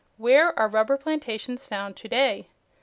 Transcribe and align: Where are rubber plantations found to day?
Where 0.17 0.57
are 0.57 0.67
rubber 0.67 0.97
plantations 0.97 1.67
found 1.67 1.95
to 1.97 2.07
day? 2.07 2.47